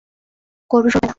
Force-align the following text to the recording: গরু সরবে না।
গরু 0.71 0.89
সরবে 0.89 0.99
না। 0.99 1.09